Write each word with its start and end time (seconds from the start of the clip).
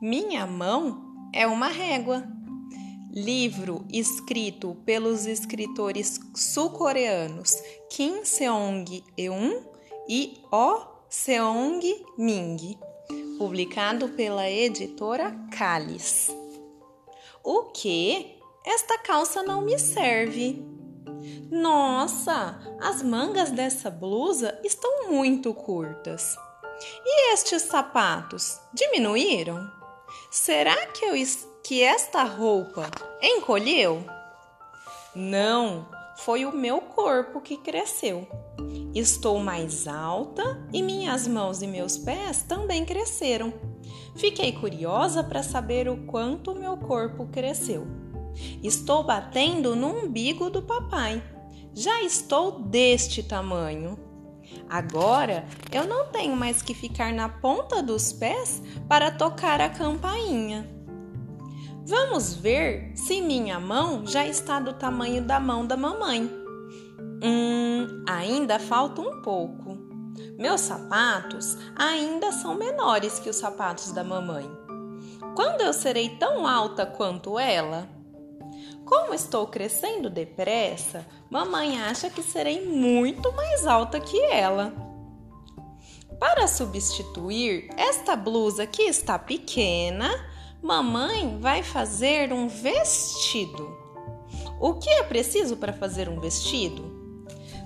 Minha 0.00 0.46
mão 0.46 1.30
é 1.32 1.46
uma 1.46 1.68
régua. 1.68 2.22
Livro 3.10 3.82
escrito 3.90 4.76
pelos 4.84 5.24
escritores 5.24 6.20
sul-coreanos 6.34 7.54
Kim 7.88 8.22
Seong-eun 8.22 9.62
e 10.06 10.38
Oh 10.52 10.82
Seong-ming, 11.08 12.78
publicado 13.38 14.10
pela 14.10 14.50
editora 14.50 15.34
Calis. 15.56 16.28
O 17.42 17.62
que? 17.72 18.38
Esta 18.66 18.98
calça 18.98 19.42
não 19.42 19.62
me 19.62 19.78
serve. 19.78 20.62
Nossa, 21.50 22.60
as 22.82 23.02
mangas 23.02 23.50
dessa 23.50 23.90
blusa 23.90 24.60
estão 24.62 25.10
muito 25.10 25.54
curtas. 25.54 26.36
E 27.02 27.32
estes 27.32 27.62
sapatos 27.62 28.60
diminuíram? 28.74 29.75
Será 30.36 30.76
que, 30.88 31.02
eu, 31.02 31.14
que 31.64 31.82
esta 31.82 32.22
roupa 32.22 32.90
encolheu? 33.22 34.04
Não, 35.14 35.88
foi 36.18 36.44
o 36.44 36.52
meu 36.52 36.78
corpo 36.78 37.40
que 37.40 37.56
cresceu. 37.56 38.28
Estou 38.94 39.40
mais 39.40 39.88
alta 39.88 40.62
e 40.74 40.82
minhas 40.82 41.26
mãos 41.26 41.62
e 41.62 41.66
meus 41.66 41.96
pés 41.96 42.42
também 42.42 42.84
cresceram. 42.84 43.50
Fiquei 44.14 44.52
curiosa 44.52 45.24
para 45.24 45.42
saber 45.42 45.88
o 45.88 46.04
quanto 46.04 46.54
meu 46.54 46.76
corpo 46.76 47.26
cresceu. 47.28 47.86
Estou 48.62 49.04
batendo 49.04 49.74
no 49.74 49.88
umbigo 49.88 50.50
do 50.50 50.60
papai. 50.60 51.20
Já 51.72 52.02
estou 52.02 52.60
deste 52.60 53.22
tamanho. 53.22 54.05
Agora 54.68 55.44
eu 55.72 55.86
não 55.86 56.06
tenho 56.08 56.36
mais 56.36 56.62
que 56.62 56.74
ficar 56.74 57.12
na 57.12 57.28
ponta 57.28 57.82
dos 57.82 58.12
pés 58.12 58.62
para 58.88 59.10
tocar 59.10 59.60
a 59.60 59.68
campainha. 59.68 60.68
Vamos 61.86 62.34
ver 62.34 62.92
se 62.96 63.20
minha 63.20 63.60
mão 63.60 64.06
já 64.06 64.26
está 64.26 64.58
do 64.58 64.72
tamanho 64.72 65.22
da 65.22 65.38
mão 65.38 65.64
da 65.64 65.76
mamãe. 65.76 66.28
Hum, 67.22 68.04
ainda 68.08 68.58
falta 68.58 69.00
um 69.00 69.22
pouco. 69.22 69.78
Meus 70.36 70.62
sapatos 70.62 71.56
ainda 71.76 72.32
são 72.32 72.54
menores 72.54 73.18
que 73.18 73.30
os 73.30 73.36
sapatos 73.36 73.92
da 73.92 74.02
mamãe. 74.02 74.50
Quando 75.34 75.60
eu 75.60 75.72
serei 75.72 76.16
tão 76.18 76.46
alta 76.46 76.84
quanto 76.84 77.38
ela? 77.38 77.95
Como 78.86 79.12
estou 79.12 79.48
crescendo 79.48 80.08
depressa, 80.08 81.04
mamãe 81.28 81.82
acha 81.82 82.08
que 82.08 82.22
serei 82.22 82.64
muito 82.64 83.32
mais 83.32 83.66
alta 83.66 83.98
que 83.98 84.16
ela. 84.26 84.72
Para 86.20 86.46
substituir 86.46 87.68
esta 87.76 88.14
blusa 88.14 88.64
que 88.64 88.82
está 88.82 89.18
pequena, 89.18 90.08
mamãe 90.62 91.36
vai 91.40 91.64
fazer 91.64 92.32
um 92.32 92.46
vestido. 92.46 93.76
O 94.60 94.74
que 94.74 94.88
é 94.88 95.02
preciso 95.02 95.56
para 95.56 95.72
fazer 95.72 96.08
um 96.08 96.20
vestido? 96.20 96.94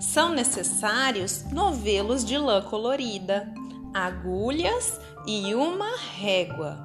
São 0.01 0.31
necessários 0.31 1.45
novelos 1.53 2.25
de 2.25 2.39
lã 2.39 2.63
colorida, 2.63 3.53
agulhas 3.93 4.99
e 5.27 5.55
uma 5.55 5.99
régua. 6.17 6.79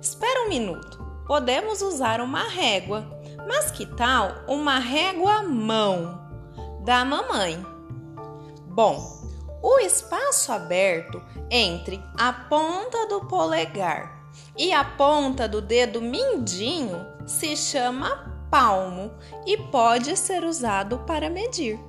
Espera 0.00 0.46
um 0.46 0.48
minuto. 0.48 1.08
Podemos 1.26 1.82
usar 1.82 2.20
uma 2.20 2.44
régua 2.44 3.17
mas 3.48 3.70
que 3.70 3.86
tal 3.86 4.44
uma 4.46 4.78
régua 4.78 5.42
mão 5.42 6.20
da 6.84 7.04
mamãe? 7.04 7.64
Bom, 8.66 9.18
o 9.62 9.78
espaço 9.80 10.52
aberto 10.52 11.20
entre 11.50 12.00
a 12.16 12.32
ponta 12.32 13.06
do 13.06 13.22
polegar 13.22 14.30
e 14.56 14.72
a 14.72 14.84
ponta 14.84 15.48
do 15.48 15.62
dedo 15.62 16.00
mindinho 16.00 17.04
se 17.26 17.56
chama 17.56 18.46
palmo 18.50 19.10
e 19.46 19.56
pode 19.56 20.16
ser 20.16 20.44
usado 20.44 20.98
para 21.00 21.30
medir. 21.30 21.80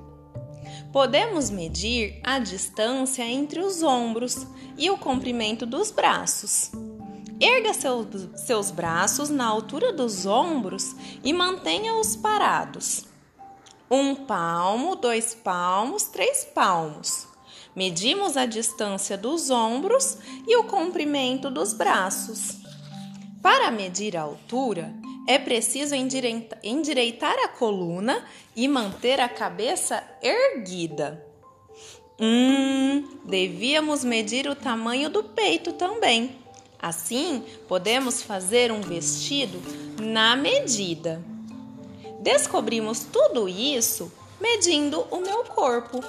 Podemos 0.92 1.50
medir 1.50 2.20
a 2.24 2.38
distância 2.38 3.22
entre 3.22 3.60
os 3.60 3.82
ombros 3.82 4.46
e 4.76 4.90
o 4.90 4.98
comprimento 4.98 5.64
dos 5.64 5.90
braços. 5.90 6.72
Erga 7.40 7.72
seu, 7.72 8.06
seus 8.36 8.70
braços 8.70 9.30
na 9.30 9.46
altura 9.46 9.92
dos 9.92 10.26
ombros 10.26 10.94
e 11.24 11.32
mantenha-os 11.32 12.14
parados. 12.14 13.06
Um 13.90 14.14
palmo, 14.14 14.94
dois 14.94 15.34
palmos, 15.34 16.04
três 16.04 16.44
palmos. 16.44 17.26
Medimos 17.74 18.36
a 18.36 18.44
distância 18.44 19.16
dos 19.16 19.48
ombros 19.48 20.18
e 20.46 20.54
o 20.56 20.64
comprimento 20.64 21.50
dos 21.50 21.72
braços. 21.72 22.58
Para 23.42 23.70
medir 23.70 24.18
a 24.18 24.22
altura, 24.22 24.92
é 25.26 25.38
preciso 25.38 25.94
endireitar 25.94 27.36
a 27.38 27.48
coluna 27.48 28.22
e 28.54 28.68
manter 28.68 29.18
a 29.18 29.28
cabeça 29.28 30.04
erguida. 30.20 31.24
Hum, 32.20 33.02
devíamos 33.24 34.04
medir 34.04 34.46
o 34.46 34.54
tamanho 34.54 35.08
do 35.08 35.24
peito 35.24 35.72
também. 35.72 36.36
Assim, 36.80 37.44
podemos 37.68 38.22
fazer 38.22 38.72
um 38.72 38.80
vestido 38.80 39.60
na 40.00 40.34
medida. 40.34 41.22
Descobrimos 42.20 43.04
tudo 43.04 43.48
isso 43.48 44.10
medindo 44.40 45.00
o 45.10 45.20
meu 45.20 45.44
corpo. 45.44 46.00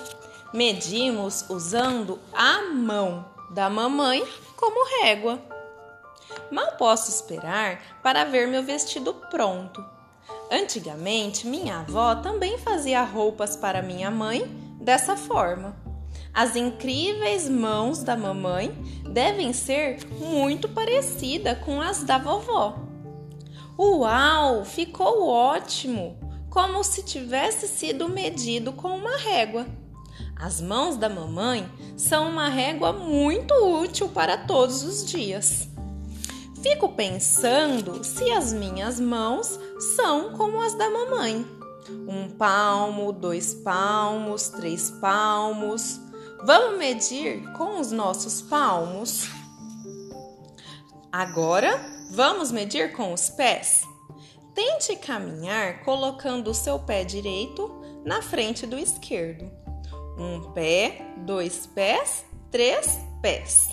Medimos 0.53 1.45
usando 1.49 2.19
a 2.33 2.61
mão 2.63 3.25
da 3.49 3.69
mamãe 3.69 4.25
como 4.55 5.01
régua. 5.01 5.41
Mal 6.49 6.73
posso 6.77 7.09
esperar 7.09 7.99
para 8.01 8.23
ver 8.23 8.47
meu 8.47 8.63
vestido 8.63 9.13
pronto. 9.29 9.83
Antigamente, 10.49 11.47
minha 11.47 11.79
avó 11.79 12.15
também 12.15 12.57
fazia 12.57 13.03
roupas 13.03 13.55
para 13.55 13.81
minha 13.81 14.11
mãe 14.11 14.45
dessa 14.79 15.15
forma. 15.15 15.75
As 16.33 16.55
incríveis 16.55 17.49
mãos 17.49 18.03
da 18.03 18.15
mamãe 18.15 18.71
devem 19.09 19.51
ser 19.53 19.99
muito 20.19 20.69
parecidas 20.69 21.57
com 21.59 21.81
as 21.81 22.03
da 22.03 22.17
vovó. 22.17 22.75
Uau, 23.77 24.63
ficou 24.63 25.27
ótimo! 25.27 26.17
Como 26.49 26.83
se 26.83 27.03
tivesse 27.03 27.67
sido 27.67 28.09
medido 28.09 28.73
com 28.73 28.89
uma 28.89 29.17
régua. 29.17 29.65
As 30.35 30.59
mãos 30.59 30.97
da 30.97 31.07
mamãe 31.07 31.65
são 31.95 32.29
uma 32.29 32.49
régua 32.49 32.91
muito 32.91 33.53
útil 33.53 34.09
para 34.09 34.37
todos 34.37 34.83
os 34.83 35.05
dias. 35.05 35.69
Fico 36.61 36.89
pensando 36.89 38.03
se 38.03 38.31
as 38.31 38.51
minhas 38.51 38.99
mãos 38.99 39.57
são 39.95 40.33
como 40.33 40.61
as 40.61 40.73
da 40.73 40.89
mamãe. 40.89 41.45
Um 42.07 42.29
palmo, 42.29 43.13
dois 43.13 43.53
palmos, 43.53 44.49
três 44.49 44.91
palmos. 44.91 46.00
Vamos 46.43 46.79
medir 46.79 47.51
com 47.53 47.79
os 47.79 47.91
nossos 47.91 48.41
palmos. 48.41 49.29
Agora, 51.11 51.79
vamos 52.09 52.51
medir 52.51 52.93
com 52.93 53.13
os 53.13 53.29
pés. 53.29 53.83
Tente 54.55 54.95
caminhar 54.95 55.83
colocando 55.83 56.49
o 56.49 56.53
seu 56.53 56.79
pé 56.79 57.03
direito 57.03 57.71
na 58.03 58.23
frente 58.23 58.65
do 58.65 58.77
esquerdo. 58.77 59.51
Um 60.17 60.51
pé, 60.51 61.13
dois 61.17 61.67
pés, 61.67 62.25
três 62.49 62.99
pés. 63.21 63.69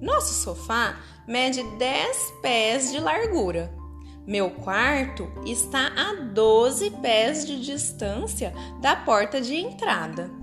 Nosso 0.00 0.34
sofá 0.34 0.98
mede 1.26 1.62
10 1.62 2.32
pés 2.42 2.90
de 2.90 2.98
largura. 2.98 3.72
Meu 4.26 4.50
quarto 4.50 5.30
está 5.46 5.86
a 5.96 6.14
12 6.14 6.90
pés 7.02 7.46
de 7.46 7.64
distância 7.64 8.52
da 8.80 8.96
porta 8.96 9.40
de 9.40 9.54
entrada. 9.54 10.41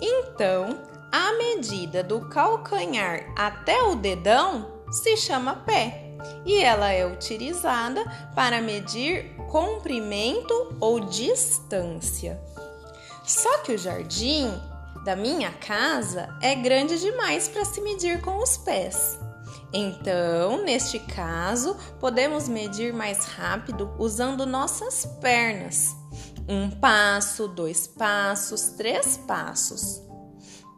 Então, 0.00 0.78
a 1.12 1.32
medida 1.34 2.02
do 2.02 2.28
calcanhar 2.28 3.32
até 3.36 3.82
o 3.82 3.94
dedão 3.94 4.82
se 4.90 5.16
chama 5.16 5.56
pé 5.56 6.04
e 6.44 6.60
ela 6.62 6.90
é 6.90 7.06
utilizada 7.06 8.04
para 8.34 8.60
medir 8.60 9.34
comprimento 9.50 10.76
ou 10.80 11.00
distância. 11.00 12.40
Só 13.24 13.58
que 13.58 13.72
o 13.72 13.78
jardim 13.78 14.52
da 15.04 15.14
minha 15.14 15.50
casa 15.52 16.28
é 16.40 16.54
grande 16.54 16.98
demais 16.98 17.48
para 17.48 17.64
se 17.64 17.80
medir 17.80 18.20
com 18.20 18.38
os 18.38 18.56
pés. 18.56 19.18
Então, 19.72 20.62
neste 20.62 20.98
caso, 20.98 21.76
podemos 21.98 22.48
medir 22.48 22.92
mais 22.92 23.24
rápido 23.24 23.90
usando 23.98 24.46
nossas 24.46 25.04
pernas. 25.20 25.96
Um 26.48 26.70
passo, 26.70 27.48
dois 27.48 27.86
passos, 27.86 28.70
três 28.76 29.16
passos. 29.16 30.02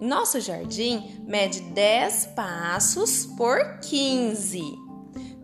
Nosso 0.00 0.40
jardim 0.40 1.24
mede 1.26 1.60
10 1.60 2.26
passos 2.36 3.26
por 3.36 3.80
15. 3.80 4.60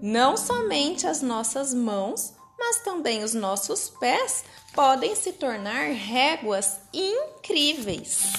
Não 0.00 0.36
somente 0.36 1.06
as 1.06 1.22
nossas 1.22 1.72
mãos, 1.72 2.34
mas 2.58 2.82
também 2.84 3.24
os 3.24 3.34
nossos 3.34 3.88
pés 3.88 4.44
podem 4.74 5.16
se 5.16 5.32
tornar 5.32 5.92
réguas 5.92 6.78
incríveis. 6.92 8.32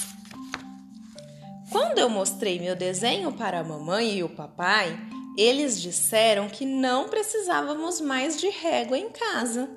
Quando 1.71 1.97
eu 1.97 2.09
mostrei 2.09 2.59
meu 2.59 2.75
desenho 2.75 3.33
para 3.33 3.59
a 3.59 3.63
mamãe 3.63 4.17
e 4.17 4.23
o 4.23 4.29
papai, 4.29 4.97
Eles 5.35 5.81
disseram 5.81 6.47
que 6.47 6.65
não 6.65 7.09
precisávamos 7.09 7.99
mais 7.99 8.39
de 8.39 8.49
régua 8.49 8.97
em 8.97 9.09
casa. 9.09 9.69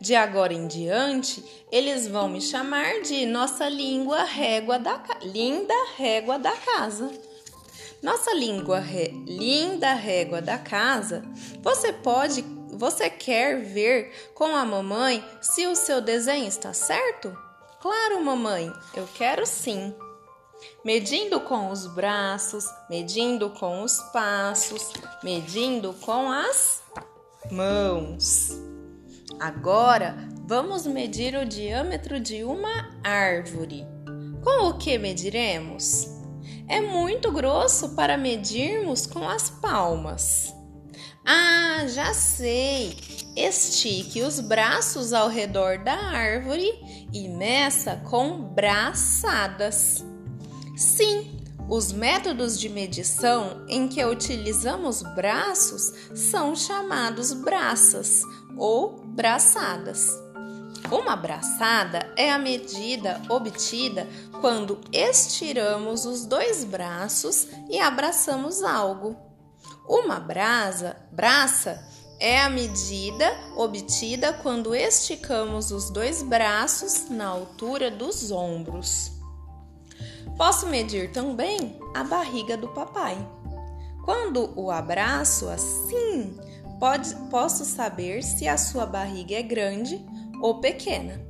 De 0.00 0.14
agora 0.14 0.52
em 0.52 0.66
diante, 0.66 1.44
eles 1.72 2.06
vão 2.06 2.28
me 2.28 2.40
chamar 2.40 3.00
de 3.02 3.26
nossa 3.26 3.68
língua 3.68 4.22
régua 4.22 4.78
da 4.78 5.02
linda 5.22 5.74
régua 5.96 6.38
da 6.38 6.52
casa. 6.52 7.10
Nossa 8.02 8.32
língua 8.32 8.80
linda 9.26 9.92
régua 9.92 10.40
da 10.40 10.56
casa. 10.56 11.24
Você 11.62 11.92
pode, 11.92 12.42
você 12.70 13.10
quer 13.10 13.60
ver 13.60 14.30
com 14.34 14.54
a 14.54 14.64
mamãe 14.64 15.24
se 15.40 15.66
o 15.66 15.74
seu 15.74 16.00
desenho 16.00 16.46
está 16.46 16.72
certo? 16.72 17.36
Claro, 17.80 18.24
mamãe, 18.24 18.72
eu 18.94 19.08
quero 19.14 19.44
sim. 19.46 19.94
Medindo 20.84 21.40
com 21.40 21.70
os 21.70 21.86
braços, 21.86 22.64
medindo 22.88 23.50
com 23.50 23.82
os 23.82 24.00
passos, 24.12 24.92
medindo 25.22 25.92
com 25.94 26.30
as 26.30 26.82
mãos. 27.50 28.67
Agora 29.40 30.16
vamos 30.46 30.86
medir 30.86 31.34
o 31.34 31.44
diâmetro 31.44 32.18
de 32.18 32.42
uma 32.42 32.90
árvore. 33.04 33.86
Com 34.42 34.68
o 34.68 34.78
que 34.78 34.98
mediremos? 34.98 36.08
É 36.68 36.80
muito 36.80 37.30
grosso 37.30 37.94
para 37.94 38.16
medirmos 38.16 39.06
com 39.06 39.28
as 39.28 39.50
palmas. 39.50 40.54
Ah, 41.24 41.86
já 41.86 42.12
sei! 42.14 42.96
Estique 43.36 44.22
os 44.22 44.40
braços 44.40 45.12
ao 45.12 45.28
redor 45.28 45.78
da 45.78 45.94
árvore 45.94 46.72
e 47.12 47.28
meça 47.28 48.02
com 48.10 48.42
braçadas. 48.42 50.04
Sim, 50.76 51.37
os 51.68 51.92
métodos 51.92 52.58
de 52.58 52.68
medição 52.68 53.62
em 53.68 53.88
que 53.88 54.02
utilizamos 54.02 55.02
braços 55.02 55.92
são 56.14 56.56
chamados 56.56 57.32
braças 57.34 58.22
ou 58.56 59.04
braçadas. 59.04 60.08
Uma 60.90 61.14
braçada 61.14 62.10
é 62.16 62.32
a 62.32 62.38
medida 62.38 63.20
obtida 63.28 64.08
quando 64.40 64.80
estiramos 64.90 66.06
os 66.06 66.24
dois 66.24 66.64
braços 66.64 67.48
e 67.68 67.78
abraçamos 67.78 68.62
algo. 68.62 69.14
Uma 69.86 70.18
brasa, 70.18 70.96
braça 71.12 71.86
é 72.18 72.40
a 72.40 72.48
medida 72.48 73.30
obtida 73.54 74.32
quando 74.32 74.74
esticamos 74.74 75.70
os 75.70 75.90
dois 75.90 76.22
braços 76.22 77.10
na 77.10 77.26
altura 77.26 77.90
dos 77.90 78.30
ombros. 78.30 79.17
Posso 80.38 80.68
medir 80.68 81.10
também 81.10 81.76
a 81.92 82.04
barriga 82.04 82.56
do 82.56 82.68
papai. 82.68 83.18
Quando 84.04 84.52
o 84.54 84.70
abraço 84.70 85.48
assim, 85.48 86.38
pode, 86.78 87.12
posso 87.28 87.64
saber 87.64 88.22
se 88.22 88.46
a 88.46 88.56
sua 88.56 88.86
barriga 88.86 89.34
é 89.34 89.42
grande 89.42 90.00
ou 90.40 90.60
pequena. 90.60 91.20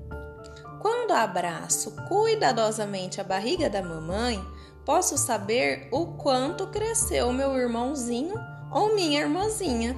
Quando 0.83 1.13
abraço 1.13 1.97
cuidadosamente 2.07 3.19
a 3.19 3.25
barriga 3.25 3.71
da 3.71 3.83
mamãe, 3.83 4.39
posso 4.85 5.17
saber 5.17 5.89
o 5.91 6.19
quanto 6.19 6.67
cresceu 6.67 7.33
meu 7.33 7.57
irmãozinho 7.57 8.35
ou 8.71 8.95
minha 8.95 9.21
irmãzinha. 9.21 9.97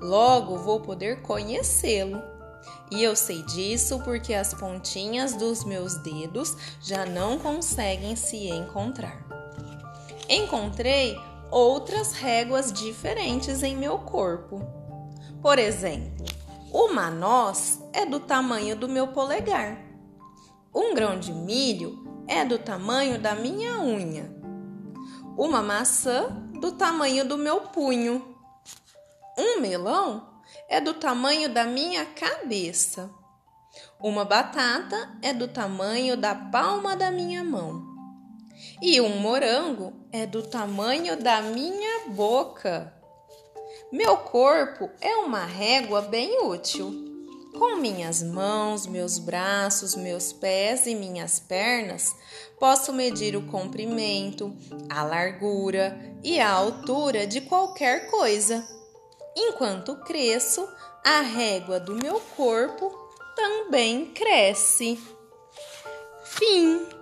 Logo 0.00 0.58
vou 0.58 0.80
poder 0.80 1.22
conhecê-lo. 1.22 2.35
E 2.90 3.02
eu 3.02 3.16
sei 3.16 3.42
disso 3.42 4.00
porque 4.04 4.32
as 4.32 4.54
pontinhas 4.54 5.34
dos 5.34 5.64
meus 5.64 5.94
dedos 6.02 6.56
já 6.80 7.04
não 7.04 7.38
conseguem 7.38 8.14
se 8.14 8.48
encontrar. 8.48 9.26
Encontrei 10.28 11.18
outras 11.50 12.12
réguas 12.12 12.72
diferentes 12.72 13.62
em 13.62 13.76
meu 13.76 13.98
corpo. 13.98 14.60
Por 15.42 15.58
exemplo, 15.58 16.26
uma 16.72 17.10
noz 17.10 17.80
é 17.92 18.04
do 18.04 18.20
tamanho 18.20 18.76
do 18.76 18.88
meu 18.88 19.08
polegar. 19.08 19.78
Um 20.74 20.94
grão 20.94 21.18
de 21.18 21.32
milho 21.32 22.04
é 22.28 22.44
do 22.44 22.58
tamanho 22.58 23.20
da 23.20 23.34
minha 23.34 23.80
unha. 23.80 24.30
Uma 25.36 25.62
maçã 25.62 26.28
do 26.60 26.72
tamanho 26.72 27.26
do 27.26 27.38
meu 27.38 27.62
punho. 27.62 28.36
Um 29.38 29.60
melão 29.60 30.35
é 30.68 30.80
do 30.80 30.94
tamanho 30.94 31.48
da 31.48 31.64
minha 31.64 32.04
cabeça. 32.04 33.10
Uma 34.00 34.24
batata 34.24 35.16
é 35.22 35.32
do 35.32 35.48
tamanho 35.48 36.16
da 36.16 36.34
palma 36.34 36.96
da 36.96 37.10
minha 37.10 37.44
mão. 37.44 37.82
E 38.80 39.00
um 39.00 39.18
morango 39.20 39.92
é 40.12 40.26
do 40.26 40.42
tamanho 40.42 41.16
da 41.16 41.40
minha 41.40 42.08
boca. 42.08 42.92
Meu 43.92 44.16
corpo 44.16 44.90
é 45.00 45.16
uma 45.16 45.44
régua 45.44 46.02
bem 46.02 46.42
útil. 46.42 47.04
Com 47.58 47.76
minhas 47.76 48.22
mãos, 48.22 48.86
meus 48.86 49.18
braços, 49.18 49.94
meus 49.94 50.30
pés 50.30 50.86
e 50.86 50.94
minhas 50.94 51.40
pernas, 51.40 52.14
posso 52.60 52.92
medir 52.92 53.34
o 53.34 53.46
comprimento, 53.46 54.54
a 54.90 55.02
largura 55.02 55.98
e 56.22 56.38
a 56.38 56.50
altura 56.50 57.26
de 57.26 57.40
qualquer 57.40 58.10
coisa. 58.10 58.75
Enquanto 59.36 59.96
cresço, 59.96 60.66
a 61.04 61.20
régua 61.20 61.78
do 61.78 61.94
meu 61.94 62.18
corpo 62.36 62.90
também 63.36 64.06
cresce. 64.06 64.98
Fim. 66.24 66.95